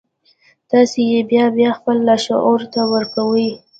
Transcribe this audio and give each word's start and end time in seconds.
تاسې 0.71 0.99
يې 1.11 1.19
بيا 1.29 1.45
بيا 1.57 1.69
خپل 1.77 1.97
لاشعور 2.07 2.61
ته 2.73 2.81
ورکوئ. 2.93 3.49